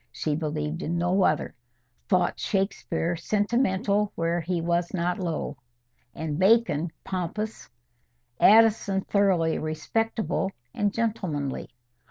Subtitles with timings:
[0.11, 1.53] She believed in no other;
[2.09, 5.57] thought Shakespeare sentimental where he was not low,
[6.15, 7.69] and Bacon pompous;
[8.39, 11.69] Addison thoroughly respectable and gentlemanly.